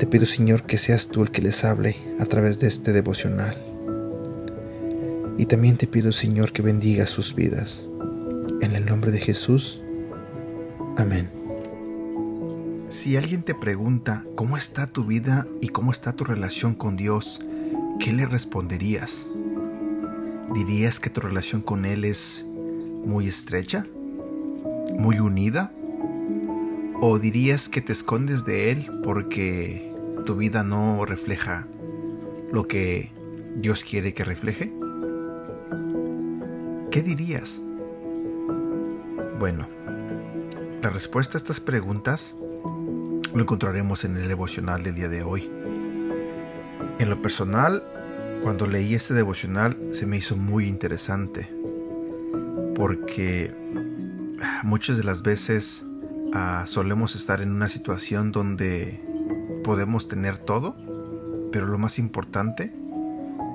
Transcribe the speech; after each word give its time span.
Te 0.00 0.06
pido, 0.06 0.24
Señor, 0.24 0.62
que 0.62 0.78
seas 0.78 1.08
tú 1.08 1.20
el 1.20 1.30
que 1.30 1.42
les 1.42 1.62
hable 1.62 1.94
a 2.18 2.24
través 2.24 2.58
de 2.58 2.68
este 2.68 2.94
devocional. 2.94 3.54
Y 5.36 5.44
también 5.44 5.76
te 5.76 5.86
pido, 5.86 6.10
Señor, 6.10 6.52
que 6.52 6.62
bendiga 6.62 7.06
sus 7.06 7.34
vidas. 7.34 7.84
En 8.62 8.74
el 8.74 8.86
nombre 8.86 9.10
de 9.10 9.18
Jesús. 9.18 9.82
Amén. 10.96 11.28
Si 12.88 13.18
alguien 13.18 13.42
te 13.42 13.54
pregunta 13.54 14.24
cómo 14.36 14.56
está 14.56 14.86
tu 14.86 15.04
vida 15.04 15.46
y 15.60 15.68
cómo 15.68 15.92
está 15.92 16.14
tu 16.14 16.24
relación 16.24 16.74
con 16.74 16.96
Dios, 16.96 17.40
¿qué 17.98 18.14
le 18.14 18.24
responderías? 18.24 19.26
¿Dirías 20.54 20.98
que 20.98 21.10
tu 21.10 21.20
relación 21.20 21.60
con 21.60 21.84
Él 21.84 22.06
es 22.06 22.46
muy 23.04 23.28
estrecha? 23.28 23.84
¿Muy 24.96 25.18
unida? 25.18 25.74
¿O 27.02 27.18
dirías 27.18 27.68
que 27.68 27.82
te 27.82 27.92
escondes 27.92 28.46
de 28.46 28.72
Él 28.72 28.90
porque 29.02 29.89
tu 30.24 30.36
vida 30.36 30.62
no 30.62 31.04
refleja 31.04 31.66
lo 32.52 32.66
que 32.66 33.12
Dios 33.56 33.84
quiere 33.84 34.14
que 34.14 34.24
refleje? 34.24 34.72
¿Qué 36.90 37.02
dirías? 37.02 37.60
Bueno, 39.38 39.66
la 40.82 40.90
respuesta 40.90 41.36
a 41.36 41.38
estas 41.38 41.60
preguntas 41.60 42.34
lo 43.32 43.40
encontraremos 43.40 44.04
en 44.04 44.16
el 44.16 44.28
devocional 44.28 44.82
del 44.82 44.94
día 44.94 45.08
de 45.08 45.22
hoy. 45.22 45.50
En 46.98 47.08
lo 47.08 47.22
personal, 47.22 47.82
cuando 48.42 48.66
leí 48.66 48.94
este 48.94 49.14
devocional 49.14 49.78
se 49.92 50.06
me 50.06 50.16
hizo 50.16 50.36
muy 50.36 50.66
interesante 50.66 51.48
porque 52.74 53.54
muchas 54.62 54.96
de 54.96 55.04
las 55.04 55.22
veces 55.22 55.84
ah, 56.32 56.64
solemos 56.66 57.14
estar 57.14 57.42
en 57.42 57.52
una 57.52 57.68
situación 57.68 58.32
donde 58.32 59.09
podemos 59.64 60.08
tener 60.08 60.38
todo, 60.38 60.76
pero 61.52 61.66
lo 61.66 61.78
más 61.78 61.98
importante, 61.98 62.72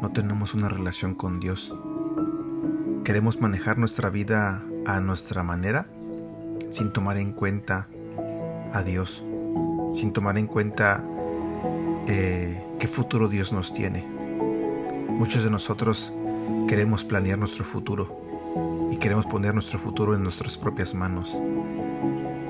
no 0.02 0.12
tenemos 0.14 0.54
una 0.54 0.70
relación 0.70 1.16
con 1.16 1.40
Dios. 1.40 1.76
Queremos 3.04 3.40
manejar 3.40 3.78
nuestra 3.78 4.10
vida 4.10 4.64
a 4.86 5.00
nuestra 5.00 5.44
manera 5.44 5.88
sin 6.70 6.92
tomar 6.92 7.18
en 7.18 7.32
cuenta 7.32 7.88
a 8.74 8.84
Dios 8.84 9.24
sin 9.96 10.12
tomar 10.12 10.38
en 10.38 10.48
cuenta 10.48 11.04
eh, 12.08 12.62
qué 12.80 12.88
futuro 12.88 13.30
Dios 13.30 13.54
nos 13.54 13.74
tiene. 13.74 14.06
Muchos 15.10 15.44
de 15.44 15.50
nosotros 15.50 16.14
queremos 16.68 17.06
planear 17.06 17.40
nuestro 17.40 17.64
futuro 17.64 18.90
y 18.92 18.98
queremos 18.98 19.26
poner 19.26 19.54
nuestro 19.54 19.80
futuro 19.80 20.14
en 20.14 20.22
nuestras 20.22 20.58
propias 20.58 20.94
manos, 20.94 21.38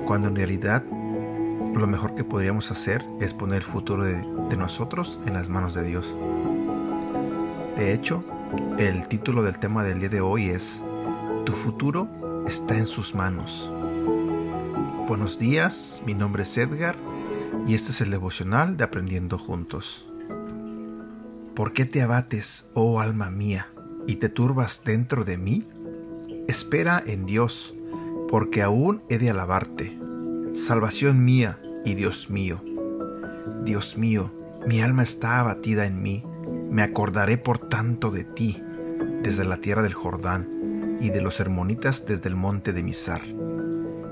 cuando 0.04 0.28
en 0.28 0.36
realidad 0.36 0.82
lo 1.78 1.86
mejor 1.86 2.14
que 2.14 2.24
podríamos 2.24 2.70
hacer 2.70 3.04
es 3.20 3.34
poner 3.34 3.58
el 3.58 3.62
futuro 3.62 4.02
de, 4.02 4.56
nosotros 4.56 5.20
en 5.26 5.34
las 5.34 5.48
manos 5.50 5.74
de 5.74 5.84
Dios. 5.84 6.16
De 7.76 7.92
hecho, 7.92 8.24
el 8.78 9.06
título 9.08 9.42
del 9.42 9.58
tema 9.58 9.84
del 9.84 10.00
día 10.00 10.08
de 10.08 10.22
hoy 10.22 10.48
es 10.48 10.82
Tu 11.44 11.52
futuro 11.52 12.08
está 12.46 12.76
en 12.76 12.86
sus 12.86 13.14
manos. 13.14 13.70
Buenos 15.06 15.38
días, 15.38 16.02
mi 16.06 16.14
nombre 16.14 16.44
es 16.44 16.56
Edgar 16.56 16.96
y 17.66 17.74
este 17.74 17.90
es 17.90 18.00
el 18.00 18.10
devocional 18.10 18.78
de 18.78 18.84
Aprendiendo 18.84 19.38
Juntos. 19.38 20.08
¿Por 21.54 21.74
qué 21.74 21.84
te 21.84 22.00
abates, 22.00 22.70
oh 22.72 23.00
alma 23.00 23.30
mía, 23.30 23.68
y 24.06 24.16
te 24.16 24.30
turbas 24.30 24.82
dentro 24.84 25.24
de 25.24 25.36
mí? 25.36 25.68
Espera 26.48 27.02
en 27.06 27.26
Dios, 27.26 27.74
porque 28.28 28.62
aún 28.62 29.02
he 29.10 29.18
de 29.18 29.30
alabarte, 29.30 29.98
salvación 30.54 31.24
mía 31.24 31.58
y 31.86 31.94
Dios 31.94 32.28
mío. 32.28 32.60
Dios 33.64 33.96
mío, 33.96 34.30
mi 34.66 34.82
alma 34.82 35.02
está 35.02 35.40
abatida 35.40 35.86
en 35.86 36.02
mí, 36.02 36.22
me 36.70 36.82
acordaré 36.82 37.38
por 37.38 37.56
tanto 37.58 38.10
de 38.10 38.24
ti, 38.24 38.62
desde 39.22 39.44
la 39.44 39.56
tierra 39.56 39.82
del 39.82 39.94
Jordán, 39.94 40.98
y 41.00 41.10
de 41.10 41.22
los 41.22 41.40
hermonitas 41.40 42.04
desde 42.04 42.28
el 42.28 42.34
monte 42.36 42.72
de 42.74 42.82
Misar. 42.82 43.22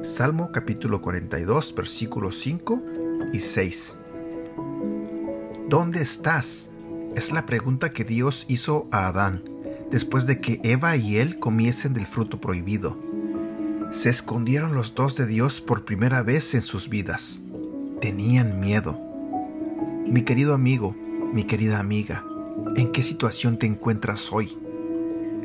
Salmo 0.02 0.52
capítulo 0.52 1.02
42, 1.02 1.74
versículo 1.74 2.32
5 2.32 2.82
y 3.32 3.38
6. 3.38 3.96
¿Dónde 5.68 6.00
estás? 6.00 6.70
Es 7.16 7.32
la 7.32 7.44
pregunta 7.44 7.92
que 7.92 8.04
Dios 8.04 8.46
hizo 8.48 8.88
a 8.90 9.08
Adán 9.08 9.42
después 9.90 10.26
de 10.26 10.40
que 10.40 10.60
Eva 10.64 10.96
y 10.96 11.18
él 11.18 11.38
comiesen 11.38 11.94
del 11.94 12.06
fruto 12.06 12.40
prohibido. 12.40 12.98
Se 13.92 14.10
escondieron 14.10 14.74
los 14.74 14.94
dos 14.96 15.16
de 15.16 15.24
Dios 15.24 15.60
por 15.60 15.84
primera 15.84 16.22
vez 16.22 16.54
en 16.54 16.62
sus 16.62 16.88
vidas. 16.88 17.43
Tenían 18.00 18.60
miedo. 18.60 18.98
Mi 20.06 20.22
querido 20.22 20.54
amigo, 20.54 20.94
mi 21.32 21.44
querida 21.44 21.78
amiga, 21.78 22.24
¿en 22.76 22.92
qué 22.92 23.02
situación 23.02 23.58
te 23.58 23.66
encuentras 23.66 24.32
hoy? 24.32 24.58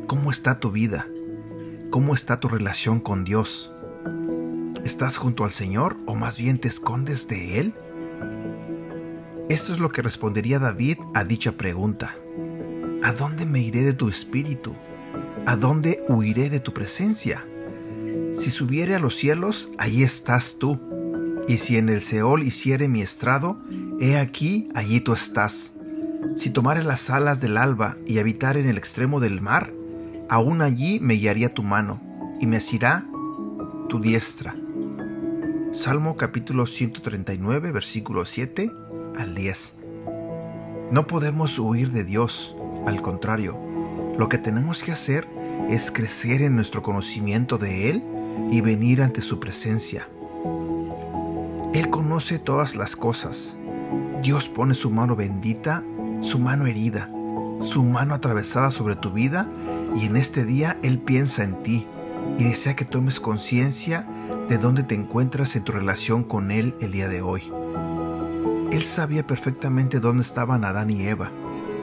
¿Cómo 0.06 0.30
está 0.30 0.60
tu 0.60 0.70
vida? 0.70 1.06
¿Cómo 1.90 2.14
está 2.14 2.40
tu 2.40 2.48
relación 2.48 3.00
con 3.00 3.24
Dios? 3.24 3.72
¿Estás 4.84 5.16
junto 5.16 5.44
al 5.44 5.52
Señor 5.52 5.96
o 6.06 6.14
más 6.14 6.38
bien 6.38 6.58
te 6.58 6.68
escondes 6.68 7.28
de 7.28 7.60
Él? 7.60 7.74
Esto 9.48 9.72
es 9.72 9.78
lo 9.78 9.88
que 9.90 10.02
respondería 10.02 10.58
David 10.58 10.98
a 11.14 11.24
dicha 11.24 11.52
pregunta. 11.52 12.14
¿A 13.02 13.12
dónde 13.12 13.46
me 13.46 13.60
iré 13.60 13.82
de 13.82 13.94
tu 13.94 14.08
espíritu? 14.08 14.74
¿A 15.46 15.56
dónde 15.56 16.04
huiré 16.08 16.50
de 16.50 16.60
tu 16.60 16.72
presencia? 16.72 17.44
Si 18.32 18.50
subiere 18.50 18.94
a 18.94 19.00
los 19.00 19.16
cielos, 19.16 19.70
allí 19.78 20.02
estás 20.02 20.56
tú. 20.58 20.78
Y 21.50 21.58
si 21.58 21.78
en 21.78 21.88
el 21.88 22.00
Seol 22.00 22.44
hiciere 22.44 22.86
mi 22.86 23.02
estrado, 23.02 23.58
he 23.98 24.16
aquí, 24.16 24.68
allí 24.72 25.00
tú 25.00 25.14
estás. 25.14 25.72
Si 26.36 26.50
tomare 26.50 26.84
las 26.84 27.10
alas 27.10 27.40
del 27.40 27.56
alba 27.56 27.96
y 28.06 28.20
habitar 28.20 28.56
en 28.56 28.68
el 28.68 28.78
extremo 28.78 29.18
del 29.18 29.40
mar, 29.40 29.72
aún 30.28 30.62
allí 30.62 31.00
me 31.00 31.14
guiaría 31.14 31.52
tu 31.52 31.64
mano, 31.64 32.00
y 32.38 32.46
me 32.46 32.58
asirá 32.58 33.04
tu 33.88 33.98
diestra. 33.98 34.54
Salmo 35.72 36.14
capítulo 36.14 36.68
139, 36.68 37.72
versículo 37.72 38.24
7 38.26 38.70
al 39.18 39.34
10. 39.34 39.74
No 40.92 41.08
podemos 41.08 41.58
huir 41.58 41.90
de 41.90 42.04
Dios, 42.04 42.54
al 42.86 43.02
contrario, 43.02 43.58
lo 44.16 44.28
que 44.28 44.38
tenemos 44.38 44.84
que 44.84 44.92
hacer 44.92 45.26
es 45.68 45.90
crecer 45.90 46.42
en 46.42 46.54
nuestro 46.54 46.84
conocimiento 46.84 47.58
de 47.58 47.90
Él 47.90 48.04
y 48.52 48.60
venir 48.60 49.02
ante 49.02 49.20
su 49.20 49.40
presencia. 49.40 50.06
Él 51.72 51.88
conoce 51.88 52.40
todas 52.40 52.74
las 52.74 52.96
cosas. 52.96 53.56
Dios 54.22 54.48
pone 54.48 54.74
su 54.74 54.90
mano 54.90 55.14
bendita, 55.14 55.84
su 56.20 56.40
mano 56.40 56.66
herida, 56.66 57.08
su 57.60 57.84
mano 57.84 58.14
atravesada 58.14 58.72
sobre 58.72 58.96
tu 58.96 59.12
vida 59.12 59.48
y 59.94 60.06
en 60.06 60.16
este 60.16 60.44
día 60.44 60.78
Él 60.82 60.98
piensa 60.98 61.44
en 61.44 61.62
ti 61.62 61.86
y 62.38 62.44
desea 62.44 62.74
que 62.74 62.84
tomes 62.84 63.20
conciencia 63.20 64.08
de 64.48 64.58
dónde 64.58 64.82
te 64.82 64.96
encuentras 64.96 65.54
en 65.54 65.62
tu 65.62 65.70
relación 65.70 66.24
con 66.24 66.50
Él 66.50 66.74
el 66.80 66.90
día 66.90 67.08
de 67.08 67.22
hoy. 67.22 67.52
Él 68.72 68.82
sabía 68.82 69.24
perfectamente 69.24 70.00
dónde 70.00 70.22
estaban 70.22 70.64
Adán 70.64 70.90
y 70.90 71.06
Eva, 71.06 71.30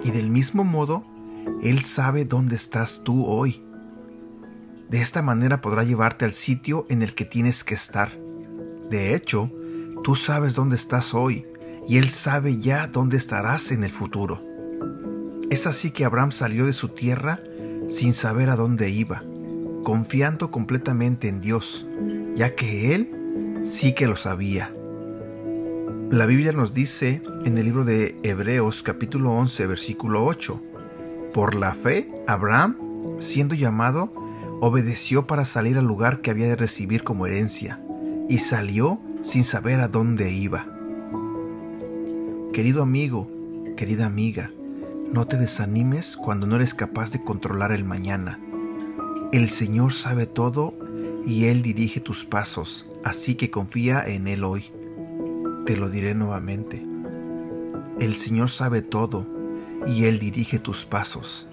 y 0.04 0.12
del 0.12 0.30
mismo 0.30 0.66
modo, 0.66 1.06
Él 1.64 1.82
sabe 1.82 2.26
dónde 2.26 2.56
estás 2.56 3.04
tú 3.06 3.26
hoy. 3.26 3.64
De 4.90 5.02
esta 5.02 5.22
manera 5.22 5.62
podrá 5.62 5.84
llevarte 5.84 6.26
al 6.26 6.34
sitio 6.34 6.86
en 6.90 7.04
el 7.04 7.14
que 7.14 7.26
tienes 7.26 7.64
que 7.64 7.76
estar. 7.76 8.12
De 8.90 9.16
hecho, 9.16 9.50
tú 10.08 10.16
sabes 10.16 10.56
dónde 10.56 10.78
estás 10.78 11.14
hoy, 11.14 11.46
y 11.86 11.98
Él 11.98 12.10
sabe 12.10 12.60
ya 12.60 12.88
dónde 12.88 13.18
estarás 13.18 13.74
en 13.74 13.84
el 13.84 13.92
futuro. 13.92 14.42
Es 15.50 15.68
así 15.68 15.92
que 15.92 16.06
Abraham 16.06 16.32
salió 16.32 16.66
de 16.66 16.72
su 16.72 16.88
tierra 16.88 17.42
sin 17.90 18.14
saber 18.14 18.50
a 18.50 18.56
dónde 18.56 18.90
iba, 18.90 19.26
confiando 19.84 20.50
completamente 20.50 21.28
en 21.28 21.42
Dios, 21.42 21.86
ya 22.36 22.56
que 22.56 22.96
él 22.96 23.62
sí 23.66 23.94
que 23.94 24.08
lo 24.08 24.16
sabía. 24.16 24.74
La 26.10 26.26
Biblia 26.26 26.54
nos 26.54 26.74
dice 26.74 27.22
en 27.44 27.58
el 27.58 27.66
libro 27.66 27.84
de 27.84 28.18
Hebreos 28.24 28.84
capítulo 28.84 29.32
11 29.34 29.68
versículo 29.68 30.24
8, 30.24 30.62
por 31.34 31.54
la 31.54 31.74
fe, 31.74 32.10
Abraham, 32.28 32.78
siendo 33.20 33.56
llamado, 33.56 34.14
obedeció 34.62 35.28
para 35.28 35.44
salir 35.44 35.78
al 35.78 35.86
lugar 35.86 36.22
que 36.22 36.32
había 36.32 36.48
de 36.48 36.56
recibir 36.56 37.04
como 37.04 37.28
herencia, 37.28 37.82
y 38.30 38.38
salió 38.38 39.02
sin 39.22 39.44
saber 39.44 39.80
a 39.80 39.88
dónde 39.88 40.32
iba. 40.32 40.66
Querido 42.54 42.82
amigo, 42.82 43.30
querida 43.76 44.06
amiga, 44.06 44.52
no 45.14 45.26
te 45.26 45.38
desanimes 45.38 46.18
cuando 46.18 46.48
no 46.48 46.56
eres 46.56 46.74
capaz 46.74 47.12
de 47.12 47.24
controlar 47.24 47.72
el 47.72 47.84
mañana. 47.84 48.40
El 49.32 49.50
Señor 49.50 49.94
sabe 49.94 50.26
todo 50.26 50.74
y 51.26 51.46
Él 51.46 51.62
dirige 51.62 52.00
tus 52.00 52.26
pasos, 52.26 52.86
así 53.04 53.36
que 53.36 53.52
confía 53.52 54.02
en 54.08 54.28
Él 54.28 54.44
hoy. 54.44 54.66
Te 55.66 55.78
lo 55.78 55.90
diré 55.90 56.16
nuevamente. 56.16 56.84
El 58.00 58.16
Señor 58.16 58.50
sabe 58.50 58.82
todo 58.82 59.28
y 59.86 60.06
Él 60.06 60.20
dirige 60.20 60.60
tus 60.60 60.86
pasos, 60.86 61.48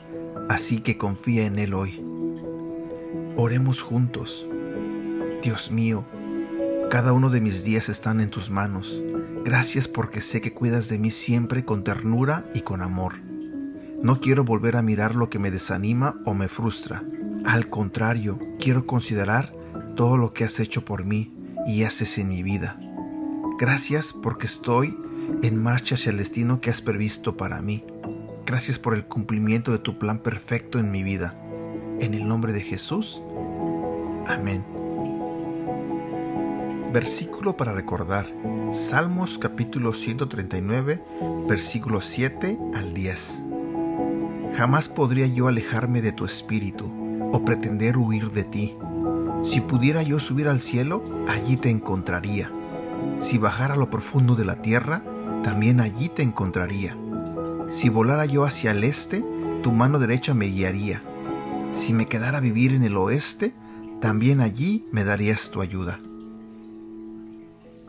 así 0.48 0.80
que 0.80 0.96
confía 0.96 1.46
en 1.46 1.58
Él 1.58 1.74
hoy. 1.74 2.02
Oremos 3.36 3.82
juntos. 3.82 4.46
Dios 5.42 5.70
mío, 5.70 6.04
cada 6.94 7.12
uno 7.12 7.28
de 7.28 7.40
mis 7.40 7.64
días 7.64 7.88
están 7.88 8.20
en 8.20 8.30
tus 8.30 8.50
manos. 8.50 9.02
Gracias 9.44 9.88
porque 9.88 10.20
sé 10.20 10.40
que 10.40 10.52
cuidas 10.52 10.88
de 10.88 10.96
mí 10.96 11.10
siempre 11.10 11.64
con 11.64 11.82
ternura 11.82 12.48
y 12.54 12.60
con 12.60 12.82
amor. 12.82 13.14
No 14.00 14.20
quiero 14.20 14.44
volver 14.44 14.76
a 14.76 14.82
mirar 14.82 15.16
lo 15.16 15.28
que 15.28 15.40
me 15.40 15.50
desanima 15.50 16.20
o 16.24 16.34
me 16.34 16.46
frustra. 16.46 17.02
Al 17.44 17.68
contrario, 17.68 18.38
quiero 18.60 18.86
considerar 18.86 19.52
todo 19.96 20.16
lo 20.16 20.32
que 20.32 20.44
has 20.44 20.60
hecho 20.60 20.84
por 20.84 21.04
mí 21.04 21.34
y 21.66 21.82
haces 21.82 22.16
en 22.18 22.28
mi 22.28 22.44
vida. 22.44 22.78
Gracias 23.58 24.12
porque 24.12 24.46
estoy 24.46 24.96
en 25.42 25.60
marcha 25.60 25.96
hacia 25.96 26.10
el 26.10 26.18
destino 26.18 26.60
que 26.60 26.70
has 26.70 26.80
previsto 26.80 27.36
para 27.36 27.60
mí. 27.60 27.84
Gracias 28.46 28.78
por 28.78 28.94
el 28.94 29.04
cumplimiento 29.04 29.72
de 29.72 29.78
tu 29.78 29.98
plan 29.98 30.20
perfecto 30.20 30.78
en 30.78 30.92
mi 30.92 31.02
vida. 31.02 31.34
En 31.98 32.14
el 32.14 32.28
nombre 32.28 32.52
de 32.52 32.60
Jesús. 32.60 33.20
Amén. 34.28 34.83
Versículo 36.94 37.56
para 37.56 37.72
recordar. 37.72 38.28
Salmos 38.70 39.36
capítulo 39.36 39.94
139, 39.94 41.02
versículos 41.48 42.04
7 42.04 42.56
al 42.72 42.94
10. 42.94 43.46
Jamás 44.56 44.88
podría 44.88 45.26
yo 45.26 45.48
alejarme 45.48 46.02
de 46.02 46.12
tu 46.12 46.24
espíritu 46.24 46.92
o 47.32 47.44
pretender 47.44 47.96
huir 47.96 48.30
de 48.30 48.44
ti. 48.44 48.76
Si 49.42 49.60
pudiera 49.60 50.04
yo 50.04 50.20
subir 50.20 50.46
al 50.46 50.60
cielo, 50.60 51.02
allí 51.26 51.56
te 51.56 51.68
encontraría. 51.68 52.52
Si 53.18 53.38
bajara 53.38 53.74
a 53.74 53.76
lo 53.76 53.90
profundo 53.90 54.36
de 54.36 54.44
la 54.44 54.62
tierra, 54.62 55.02
también 55.42 55.80
allí 55.80 56.08
te 56.08 56.22
encontraría. 56.22 56.96
Si 57.70 57.88
volara 57.88 58.24
yo 58.24 58.44
hacia 58.44 58.70
el 58.70 58.84
este, 58.84 59.24
tu 59.64 59.72
mano 59.72 59.98
derecha 59.98 60.32
me 60.32 60.46
guiaría. 60.46 61.02
Si 61.72 61.92
me 61.92 62.06
quedara 62.06 62.38
a 62.38 62.40
vivir 62.40 62.72
en 62.72 62.84
el 62.84 62.96
oeste, 62.96 63.52
también 64.00 64.40
allí 64.40 64.86
me 64.92 65.02
darías 65.02 65.50
tu 65.50 65.60
ayuda. 65.60 65.98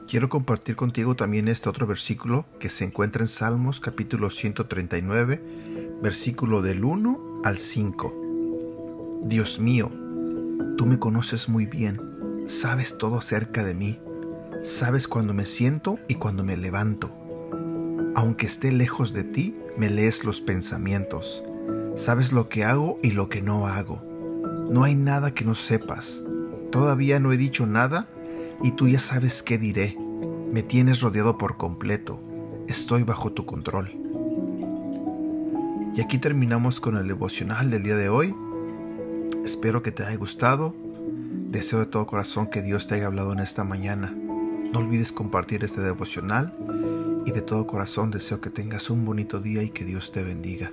Quiero 0.07 0.29
compartir 0.29 0.75
contigo 0.75 1.15
también 1.15 1.47
este 1.47 1.67
otro 1.67 1.87
versículo 1.87 2.45
que 2.59 2.69
se 2.69 2.83
encuentra 2.85 3.23
en 3.23 3.27
Salmos 3.27 3.79
capítulo 3.79 4.29
139, 4.29 5.41
versículo 6.03 6.61
del 6.61 6.85
1 6.85 7.41
al 7.43 7.57
5. 7.57 9.21
Dios 9.23 9.59
mío, 9.59 9.89
tú 10.77 10.85
me 10.85 10.99
conoces 10.99 11.49
muy 11.49 11.65
bien, 11.65 11.99
sabes 12.45 12.99
todo 12.99 13.17
acerca 13.17 13.63
de 13.63 13.73
mí, 13.73 13.99
sabes 14.61 15.07
cuando 15.07 15.33
me 15.33 15.47
siento 15.47 15.97
y 16.07 16.13
cuando 16.15 16.43
me 16.43 16.55
levanto. 16.55 17.09
Aunque 18.13 18.45
esté 18.45 18.71
lejos 18.71 19.11
de 19.11 19.23
ti, 19.23 19.57
me 19.75 19.89
lees 19.89 20.23
los 20.23 20.39
pensamientos, 20.39 21.43
sabes 21.95 22.31
lo 22.31 22.47
que 22.47 22.63
hago 22.63 22.99
y 23.01 23.09
lo 23.09 23.27
que 23.27 23.41
no 23.41 23.65
hago. 23.65 24.03
No 24.69 24.83
hay 24.83 24.93
nada 24.93 25.33
que 25.33 25.45
no 25.45 25.55
sepas. 25.55 26.21
Todavía 26.71 27.19
no 27.19 27.31
he 27.31 27.37
dicho 27.37 27.65
nada 27.65 28.07
y 28.63 28.71
tú 28.71 28.87
ya 28.87 28.99
sabes 28.99 29.43
qué 29.43 29.57
diré. 29.57 29.97
Me 30.51 30.63
tienes 30.63 31.01
rodeado 31.01 31.37
por 31.37 31.57
completo. 31.57 32.19
Estoy 32.67 33.03
bajo 33.03 33.31
tu 33.31 33.45
control. 33.45 33.91
Y 35.95 36.01
aquí 36.01 36.17
terminamos 36.17 36.79
con 36.79 36.97
el 36.97 37.07
devocional 37.07 37.69
del 37.69 37.83
día 37.83 37.95
de 37.95 38.09
hoy. 38.09 38.35
Espero 39.43 39.81
que 39.81 39.91
te 39.91 40.03
haya 40.03 40.17
gustado. 40.17 40.75
Deseo 41.49 41.79
de 41.79 41.85
todo 41.85 42.05
corazón 42.05 42.47
que 42.47 42.61
Dios 42.61 42.87
te 42.87 42.95
haya 42.95 43.07
hablado 43.07 43.33
en 43.33 43.39
esta 43.39 43.63
mañana. 43.63 44.13
No 44.13 44.79
olvides 44.79 45.11
compartir 45.11 45.63
este 45.63 45.81
devocional 45.81 46.53
y 47.25 47.31
de 47.31 47.41
todo 47.41 47.65
corazón 47.65 48.11
deseo 48.11 48.41
que 48.41 48.49
tengas 48.49 48.89
un 48.89 49.05
bonito 49.05 49.39
día 49.39 49.63
y 49.63 49.69
que 49.69 49.85
Dios 49.85 50.11
te 50.11 50.23
bendiga. 50.23 50.71